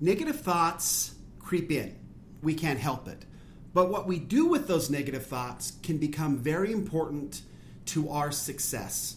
[0.00, 1.98] Negative thoughts creep in.
[2.42, 3.24] We can't help it.
[3.72, 7.40] But what we do with those negative thoughts can become very important
[7.86, 9.16] to our success.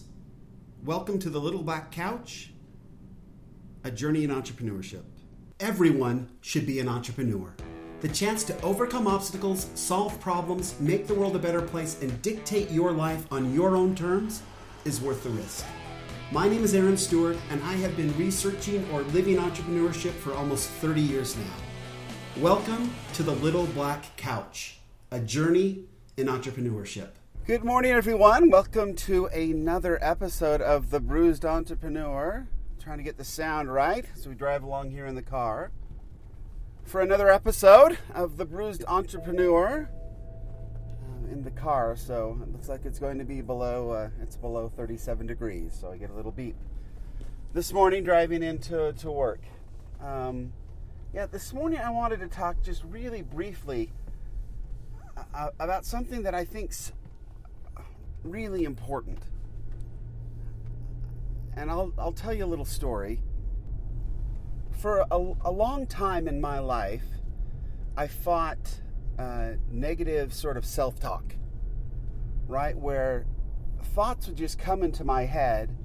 [0.82, 2.54] Welcome to the Little Black Couch,
[3.84, 5.02] a journey in entrepreneurship.
[5.60, 7.54] Everyone should be an entrepreneur.
[8.00, 12.70] The chance to overcome obstacles, solve problems, make the world a better place, and dictate
[12.70, 14.40] your life on your own terms
[14.86, 15.66] is worth the risk.
[16.32, 20.68] My name is Aaron Stewart, and I have been researching or living entrepreneurship for almost
[20.68, 22.40] 30 years now.
[22.40, 24.78] Welcome to the Little Black Couch,
[25.10, 27.08] a journey in entrepreneurship.
[27.48, 28.48] Good morning, everyone.
[28.48, 32.46] Welcome to another episode of The Bruised Entrepreneur.
[32.78, 35.72] trying to get the sound right as we drive along here in the car.
[36.84, 39.90] For another episode of The Bruised Entrepreneur
[41.30, 43.90] in the car, so it looks like it's going to be below.
[43.90, 46.56] Uh, it's below 37 degrees, so I get a little beep.
[47.52, 49.40] This morning, driving into to work.
[50.02, 50.52] Um,
[51.14, 53.92] yeah, this morning I wanted to talk just really briefly
[55.34, 56.92] uh, about something that I think's
[58.22, 59.18] really important.
[61.56, 63.20] And I'll, I'll tell you a little story.
[64.78, 67.04] For a, a long time in my life,
[67.96, 68.80] I fought
[69.20, 71.34] uh, negative sort of self talk,
[72.46, 72.76] right?
[72.76, 73.26] Where
[73.94, 75.76] thoughts would just come into my head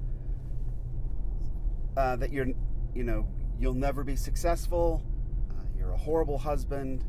[1.98, 2.46] uh, that you're,
[2.94, 5.02] you know, you'll never be successful,
[5.50, 7.04] uh, you're a horrible husband,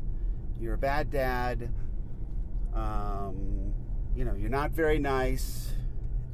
[0.60, 1.72] you're a bad dad,
[2.74, 3.72] um,
[4.14, 5.72] you know, you're not very nice,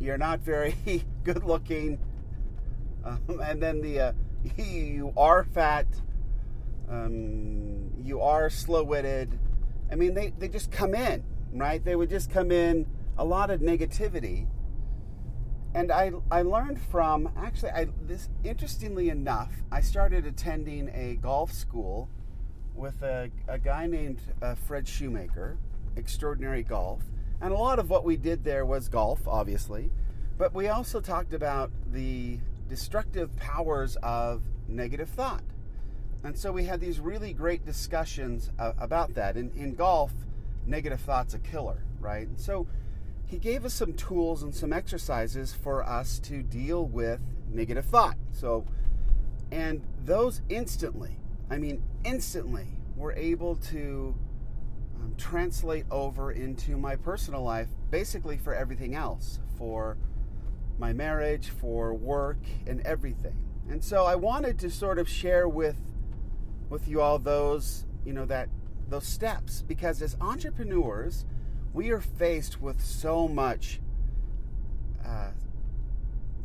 [0.01, 0.75] you're not very
[1.23, 2.01] good looking,
[3.05, 4.13] um, and then the uh,
[4.57, 5.87] you are fat,
[6.91, 9.39] um, you are slow witted
[9.95, 11.83] I mean, they, they just come in, right?
[11.83, 12.85] They would just come in
[13.17, 14.49] a lot of negativity.
[15.73, 21.53] And I, I learned from, actually, I, this interestingly enough, I started attending a golf
[21.53, 22.11] school
[22.75, 25.59] with a, a guy named uh, Fred Shoemaker,
[25.95, 27.05] Extraordinary Golf.
[27.41, 29.93] And a lot of what we did there was golf, obviously.
[30.37, 35.45] But we also talked about the destructive powers of negative thought.
[36.25, 39.37] And so we had these really great discussions uh, about that.
[39.37, 40.11] In, in golf,
[40.67, 42.27] negative thought's a killer, right?
[42.27, 42.67] And so
[43.27, 47.21] he gave us some tools and some exercises for us to deal with
[47.51, 48.17] negative thought.
[48.33, 48.67] So,
[49.53, 51.19] and those instantly,
[51.51, 54.15] I mean, instantly, were able to
[55.03, 59.99] um, translate over into my personal life, basically for everything else, for
[60.79, 63.37] my marriage, for work, and everything.
[63.69, 65.77] And so I wanted to sort of share with
[66.69, 68.49] with you all those, you know, that
[68.89, 71.25] those steps because as entrepreneurs,
[71.73, 73.81] we are faced with so much
[75.05, 75.31] uh,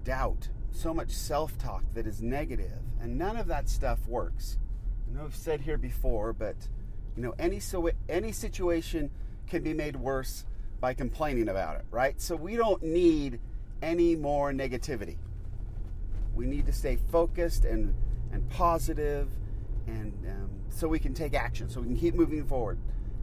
[0.03, 4.57] doubt, so much self-talk that is negative, and none of that stuff works.
[5.07, 6.55] I know I've said here before, but
[7.15, 9.11] you know, any so any situation
[9.47, 10.45] can be made worse
[10.79, 12.19] by complaining about it, right?
[12.21, 13.39] So we don't need
[13.81, 15.17] any more negativity.
[16.35, 17.93] We need to stay focused and
[18.31, 19.27] and positive
[19.87, 22.79] and um, so we can take action, so we can keep moving forward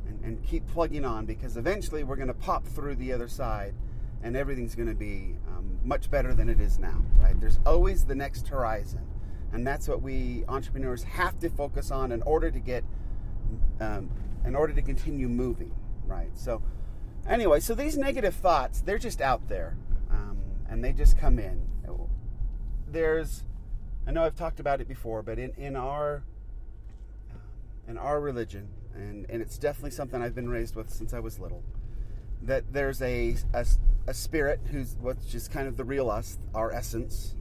[0.07, 3.75] and, and keep plugging on because eventually we're going to pop through the other side
[4.23, 7.39] and everything's going to be um, much better than it is now, right?
[7.41, 9.07] There's always the next horizon.
[9.53, 12.85] And that's what we entrepreneurs have to focus on in order to get,
[13.81, 14.11] um,
[14.45, 15.73] in order to continue moving,
[16.07, 16.37] right?
[16.37, 16.63] So,
[17.29, 19.77] anyway, so these negative thoughts, they're just out there
[20.11, 20.39] um,
[20.69, 21.63] and they just come in.
[22.89, 23.45] There's,
[24.07, 26.25] I know I've talked about it before, but in, in our
[27.89, 31.39] in our religion, and, and it's definitely something I've been raised with since I was
[31.39, 31.63] little,
[32.43, 33.67] that there's a, a,
[34.07, 37.35] a spirit who's what's just kind of the real us, our essence,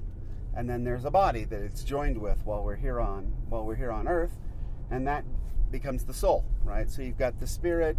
[0.55, 3.75] and then there's a body that it's joined with while we're here on while we're
[3.75, 4.37] here on earth,
[4.89, 5.25] and that
[5.71, 6.89] becomes the soul, right?
[6.89, 7.97] So you've got the spirit,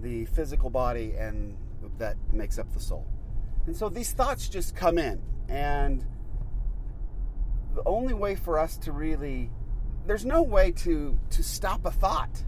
[0.00, 1.56] the physical body, and
[1.98, 3.06] that makes up the soul.
[3.66, 6.04] And so these thoughts just come in, and
[7.74, 9.50] the only way for us to really
[10.08, 12.42] there's no way to to stop a thought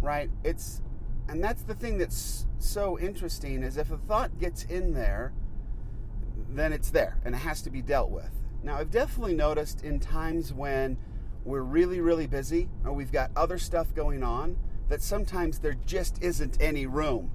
[0.00, 0.30] right?
[0.44, 0.82] It's
[1.28, 5.32] and that's the thing that's so interesting is if a thought gets in there
[6.48, 8.30] then it's there and it has to be dealt with.
[8.62, 10.98] Now i've definitely noticed in times when
[11.44, 14.56] we're really really busy or we've got other stuff going on
[14.88, 17.30] that sometimes there just isn't any room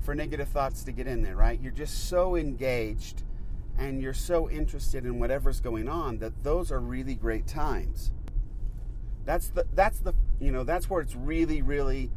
[0.00, 1.60] for negative thoughts to get in there right?
[1.60, 3.24] You're just so engaged
[3.78, 8.12] and you're so interested in whatever's going on that those are really great times
[9.28, 12.10] that's the that's the you know that's where it's really really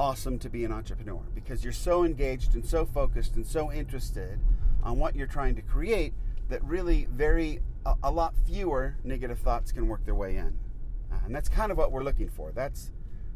[0.00, 4.40] awesome to be an entrepreneur because you're so engaged and so focused and so interested
[4.82, 6.12] on what you're trying to create
[6.48, 10.58] that really very a, a lot fewer negative thoughts can work their way in.
[11.12, 12.50] Uh, and that's kind of what we're looking for.
[12.50, 12.90] That's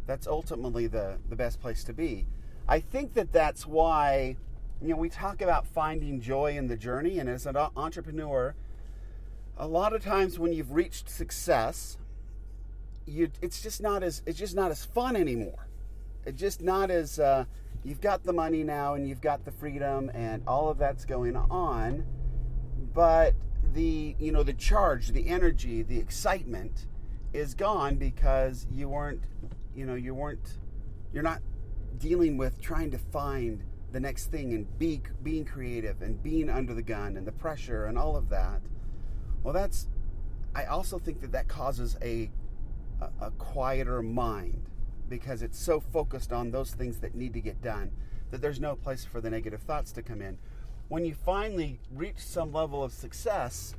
[0.06, 2.26] that's ultimately the the best place to be.
[2.67, 4.37] I think that that's why
[4.82, 8.56] you know we talk about finding joy in the journey, and as an entrepreneur,
[9.56, 11.96] a lot of times when you've reached success,
[13.06, 15.68] you it's just not as it's just not as fun anymore.
[16.26, 17.44] It's just not as uh,
[17.84, 21.36] you've got the money now and you've got the freedom and all of that's going
[21.36, 22.04] on,
[22.94, 23.34] but
[23.72, 26.86] the you know the charge, the energy, the excitement
[27.32, 29.24] is gone because you weren't
[29.74, 30.58] you know you weren't
[31.12, 31.40] you're not
[31.98, 33.62] dealing with trying to find
[33.92, 37.86] the next thing and be being creative and being under the gun and the pressure
[37.86, 38.60] and all of that.
[39.42, 39.88] Well, that's
[40.54, 42.30] I also think that that causes a
[43.20, 44.66] a, quieter mind
[45.08, 47.90] because it's so focused on those things that need to get done
[48.30, 50.38] that there's no place for the negative thoughts to come in.
[50.88, 53.74] When you finally reach some level of success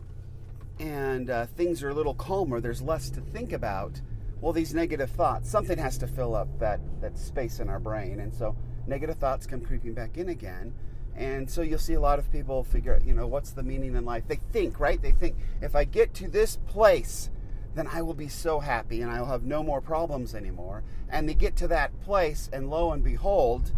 [0.80, 4.01] and uh, things are a little calmer, there's less to think about.
[4.42, 8.19] Well, these negative thoughts, something has to fill up that, that space in our brain.
[8.19, 8.56] And so
[8.88, 10.74] negative thoughts come creeping back in again.
[11.16, 13.95] And so you'll see a lot of people figure out, you know, what's the meaning
[13.95, 14.24] in life?
[14.28, 15.01] They think, right?
[15.01, 17.30] They think, if I get to this place,
[17.75, 20.83] then I will be so happy and I will have no more problems anymore.
[21.10, 23.74] And they get to that place, and lo and behold,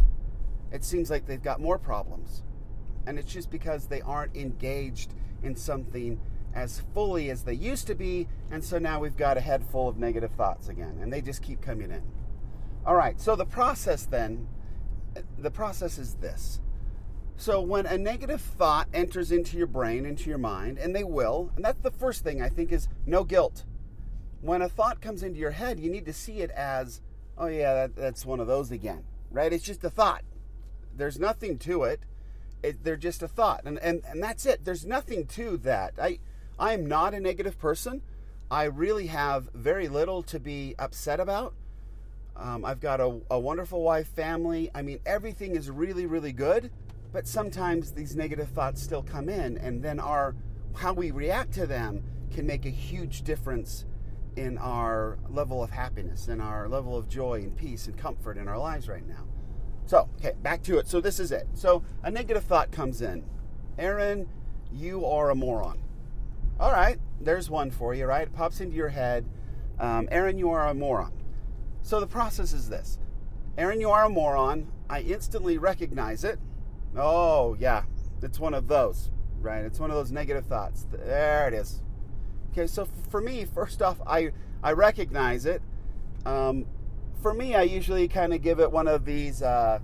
[0.72, 2.44] it seems like they've got more problems.
[3.06, 6.20] And it's just because they aren't engaged in something
[6.54, 8.28] as fully as they used to be.
[8.52, 11.42] And so now we've got a head full of negative thoughts again, and they just
[11.42, 12.04] keep coming in.
[12.86, 14.48] All right, so the process then,
[15.38, 16.62] the process is this.
[17.36, 21.52] So when a negative thought enters into your brain, into your mind, and they will,
[21.56, 23.66] and that's the first thing I think is no guilt
[24.42, 27.02] when a thought comes into your head, you need to see it as,
[27.38, 29.52] oh yeah, that, that's one of those again, right?
[29.52, 30.24] It's just a thought.
[30.96, 32.02] There's nothing to it.
[32.64, 34.66] it they're just a thought, and, and and that's it.
[34.66, 35.94] There's nothing to that.
[36.02, 36.20] I
[36.58, 38.02] I am not a negative person.
[38.50, 41.54] I really have very little to be upset about.
[42.36, 44.72] Um, I've got a, a wonderful wife, family.
[44.74, 46.72] I mean, everything is really, really good.
[47.12, 50.36] But sometimes these negative thoughts still come in, and then our
[50.76, 53.86] how we react to them can make a huge difference
[54.38, 58.48] in our level of happiness, in our level of joy and peace and comfort in
[58.48, 59.26] our lives right now.
[59.88, 60.88] So, okay, back to it.
[60.88, 61.48] So, this is it.
[61.54, 63.26] So, a negative thought comes in
[63.80, 64.30] Aaron,
[64.72, 65.82] you are a moron.
[66.60, 68.28] All right, there's one for you, right?
[68.28, 69.26] It pops into your head.
[69.80, 71.14] Um, Aaron, you are a moron.
[71.82, 73.00] So, the process is this
[73.58, 74.72] Aaron, you are a moron.
[74.90, 76.40] I instantly recognize it.
[76.96, 77.84] Oh, yeah,
[78.22, 79.66] it's one of those, right?
[79.66, 80.86] It's one of those negative thoughts.
[80.92, 81.82] There it is.
[82.58, 84.32] Okay, so for me, first off, I
[84.64, 85.62] I recognize it.
[86.26, 86.66] Um,
[87.22, 89.44] for me, I usually kind of give it one of these.
[89.44, 89.78] Uh,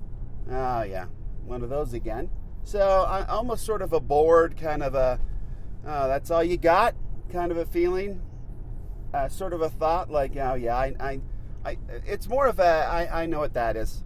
[0.49, 1.05] oh yeah,
[1.45, 2.31] one of those again.
[2.63, 5.19] So I almost sort of a bored kind of a.
[5.85, 6.95] Oh, that's all you got,
[7.31, 8.19] kind of a feeling.
[9.13, 11.21] Uh, sort of a thought like, oh yeah, I, I,
[11.63, 11.77] I
[12.07, 12.63] it's more of a.
[12.63, 14.03] I, I know what that is.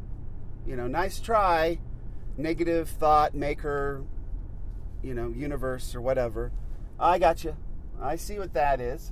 [0.65, 1.79] You know, nice try.
[2.35, 4.03] Negative thought maker.
[5.01, 6.51] You know, universe or whatever.
[6.99, 7.55] I got you.
[8.01, 9.11] I see what that is.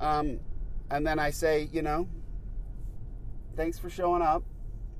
[0.00, 0.40] Um,
[0.90, 2.08] and then I say, you know,
[3.56, 4.42] thanks for showing up.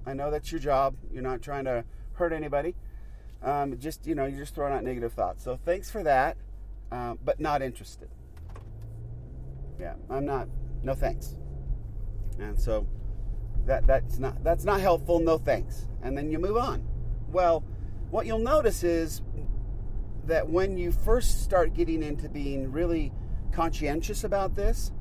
[0.06, 0.96] I know that's your job.
[1.12, 1.84] You're not trying to
[2.14, 2.74] hurt anybody.
[3.42, 5.44] Um, just, you know, you're just throwing out negative thoughts.
[5.44, 6.36] So thanks for that,
[6.90, 8.08] uh, but not interested.
[9.78, 10.48] Yeah, I'm not.
[10.82, 11.36] No thanks.
[12.38, 12.86] And so
[13.66, 15.18] that that's not that's not helpful.
[15.18, 15.86] No thanks.
[16.02, 16.86] And then you move on.
[17.28, 17.64] Well,
[18.10, 19.22] what you'll notice is
[20.26, 23.12] that when you first start getting into being really
[23.52, 24.92] conscientious about this,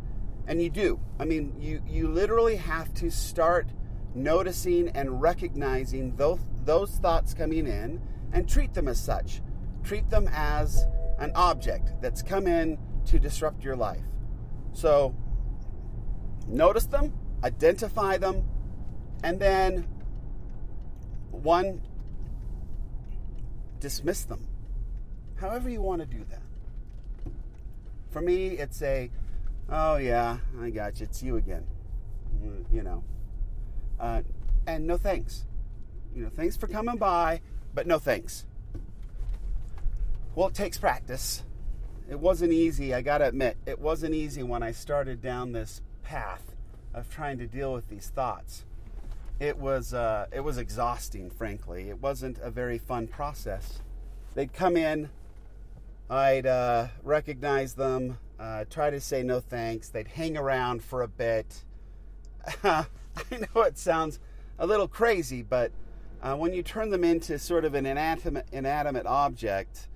[0.48, 3.68] and you do, I mean, you, you literally have to start
[4.14, 8.02] noticing and recognizing those, those thoughts coming in
[8.34, 9.42] and treat them as such.
[9.84, 10.86] Treat them as
[11.20, 14.04] an object that's come in to disrupt your life.
[14.74, 15.16] So,
[16.48, 17.14] notice them,
[17.44, 18.44] identify them,
[19.24, 19.88] and then
[21.32, 21.82] one,
[23.80, 24.48] dismiss them
[25.44, 26.42] however you want to do that.
[28.12, 29.12] For me, it's a,
[29.70, 31.66] oh yeah, I got you, it's you again.
[32.72, 33.04] You know.
[34.00, 34.22] Uh,
[34.66, 35.44] and no thanks.
[36.16, 37.42] You know, thanks for coming by,
[37.74, 38.46] but no thanks.
[40.34, 41.44] Well, it takes practice.
[42.10, 43.58] It wasn't easy, I gotta admit.
[43.66, 46.56] It wasn't easy when I started down this path
[46.94, 48.64] of trying to deal with these thoughts.
[49.42, 51.90] It was, uh, it was exhausting, frankly.
[51.90, 53.82] It wasn't a very fun process.
[54.36, 55.10] They'd come in
[56.14, 59.90] I'd uh, recognize them, uh, try to say no thanks.
[59.90, 61.64] They'd hang around for a bit.
[62.64, 62.86] I
[63.32, 64.20] know it sounds
[64.60, 65.72] a little crazy, but
[66.22, 69.88] uh, when you turn them into sort of an inanimate, inanimate object,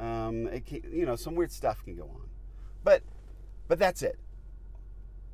[0.00, 2.28] um, can, you know, some weird stuff can go on.
[2.82, 3.04] But,
[3.68, 4.18] but that's it.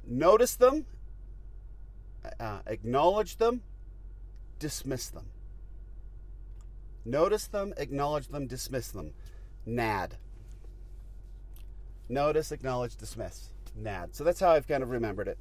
[0.06, 0.84] notice them,
[2.38, 3.62] uh, acknowledge them,
[4.58, 5.30] dismiss them.
[7.06, 9.14] Notice them, acknowledge them, dismiss them.
[9.68, 10.16] NAD.
[12.08, 13.50] Notice, acknowledge, dismiss.
[13.76, 14.14] NAD.
[14.14, 15.38] So that's how I've kind of remembered it.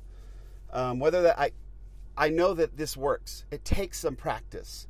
[0.72, 1.52] Um, whether that I,
[2.18, 3.46] I know that this works.
[3.52, 4.88] It takes some practice,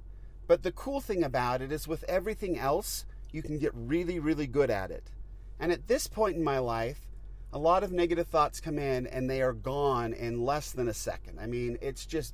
[0.47, 4.47] but the cool thing about it is with everything else, you can get really, really
[4.47, 5.11] good at it.
[5.59, 7.07] And at this point in my life,
[7.53, 10.93] a lot of negative thoughts come in and they are gone in less than a
[10.93, 11.39] second.
[11.39, 12.33] I mean, it's just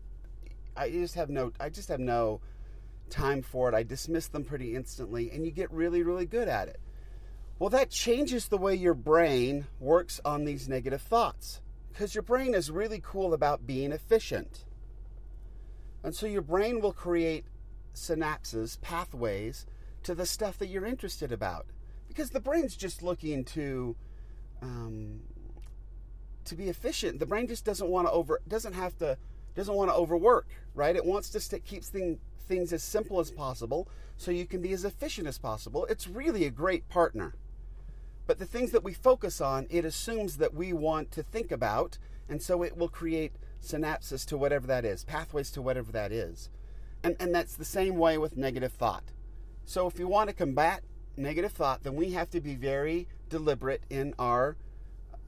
[0.76, 2.42] I just have no I just have no
[3.10, 3.76] time for it.
[3.76, 6.80] I dismiss them pretty instantly and you get really really good at it.
[7.64, 11.62] Well, that changes the way your brain works on these negative thoughts
[11.94, 14.66] because your brain is really cool about being efficient.
[16.04, 17.46] And so your brain will create
[17.96, 19.66] synapses, pathways
[20.04, 21.66] to the stuff that you're interested about
[22.10, 23.96] because the brain's just looking to
[24.62, 25.22] um,
[26.44, 27.20] to be efficient.
[27.20, 29.18] The brain just doesn't want to over doesn't have to
[29.56, 30.98] doesn't want to overwork, right?
[30.98, 34.74] It wants to st- keeps thing, things as simple as possible so you can be
[34.74, 35.86] as efficient as possible.
[35.86, 37.36] It's really a great partner.
[38.26, 41.98] But the things that we focus on, it assumes that we want to think about,
[42.30, 46.50] and so it will create synapses to whatever that is, pathways to whatever that is.
[47.04, 49.12] And, and that's the same way with negative thought.
[49.66, 50.84] So if you want to combat
[51.18, 54.56] negative thought, then we have to be very deliberate in our,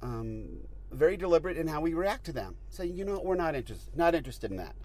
[0.01, 0.59] um,
[0.91, 2.55] very deliberate in how we react to them.
[2.69, 4.75] Say, you know, we're not interested, not interested in that.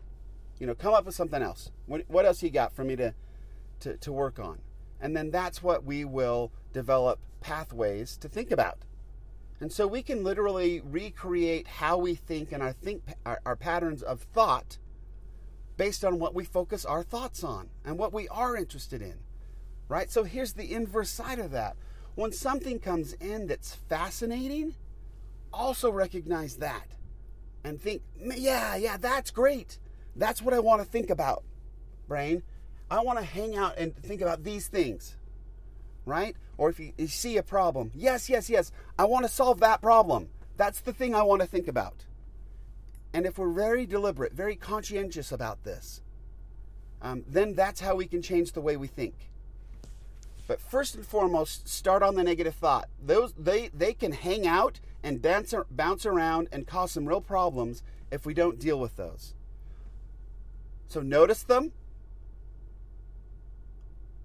[0.58, 1.70] You know, come up with something else.
[1.86, 3.14] What, what else you got for me to,
[3.80, 4.58] to, to work on?
[5.00, 8.78] And then that's what we will develop pathways to think about.
[9.60, 14.02] And so we can literally recreate how we think and our think our, our patterns
[14.02, 14.78] of thought
[15.76, 19.18] based on what we focus our thoughts on and what we are interested in
[19.90, 20.10] right?
[20.10, 21.76] So here's the inverse side of that.
[22.14, 24.76] When something comes in that's fascinating,
[25.52, 26.96] also recognize that
[27.64, 29.78] and think, yeah, yeah, that's great.
[30.14, 31.42] That's what I want to think about,
[32.06, 32.42] brain.
[32.90, 35.16] I want to hang out and think about these things,
[36.04, 36.34] right?
[36.58, 39.80] Or if you, you see a problem, yes, yes, yes, I want to solve that
[39.80, 40.28] problem.
[40.56, 42.04] That's the thing I want to think about.
[43.12, 46.02] And if we're very deliberate, very conscientious about this,
[47.02, 49.14] um, then that's how we can change the way we think.
[50.46, 52.88] But first and foremost, start on the negative thought.
[53.00, 57.84] Those they they can hang out and bounce bounce around and cause some real problems
[58.10, 59.34] if we don't deal with those.
[60.88, 61.72] So notice them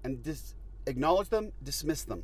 [0.05, 2.24] and dis- acknowledge them, dismiss them.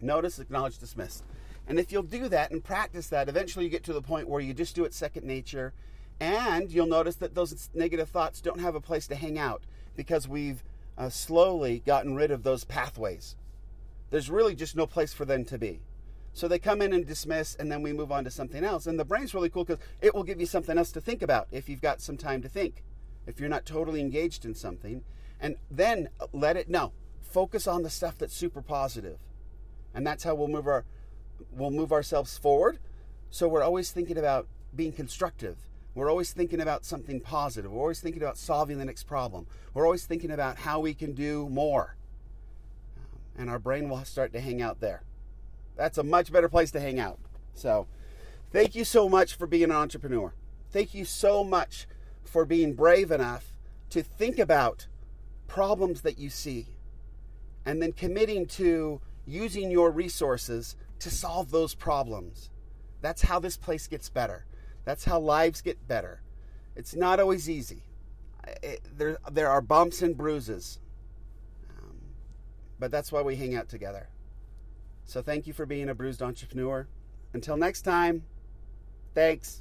[0.00, 1.22] Notice, acknowledge, dismiss.
[1.66, 4.40] And if you'll do that and practice that, eventually you get to the point where
[4.40, 5.72] you just do it second nature
[6.20, 9.62] and you'll notice that those negative thoughts don't have a place to hang out
[9.96, 10.62] because we've
[10.98, 13.36] uh, slowly gotten rid of those pathways.
[14.10, 15.80] There's really just no place for them to be.
[16.34, 18.86] So they come in and dismiss, and then we move on to something else.
[18.86, 21.48] And the brain's really cool because it will give you something else to think about
[21.50, 22.84] if you've got some time to think,
[23.26, 25.04] if you're not totally engaged in something.
[25.42, 26.92] And then let it know.
[27.20, 29.18] Focus on the stuff that's super positive.
[29.92, 30.86] And that's how we'll move our
[31.50, 32.78] we'll move ourselves forward.
[33.28, 35.56] So we're always thinking about being constructive
[35.94, 37.70] we're always thinking about something positive.
[37.70, 39.46] We're always thinking about solving the next problem.
[39.74, 41.96] We're always thinking about how we can do more.
[42.96, 45.02] Um, and our brain will start to hang out there.
[45.76, 47.18] That's a much better place to hang out.
[47.54, 47.86] So,
[48.50, 50.32] thank you so much for being an entrepreneur.
[50.70, 51.86] Thank you so much
[52.24, 53.52] for being brave enough
[53.90, 54.86] to think about
[55.52, 56.66] problems that you see
[57.66, 62.48] and then committing to using your resources to solve those problems.
[63.02, 64.46] That's how this place gets better.
[64.86, 66.22] That's how lives get better.
[66.74, 67.82] It's not always easy.
[68.62, 70.80] It, there, there are bumps and bruises.
[71.68, 71.98] Um,
[72.78, 74.08] but that's why we hang out together.
[75.04, 76.88] So thank you for being a bruised entrepreneur.
[77.34, 78.24] Until next time,
[79.14, 79.60] thanks.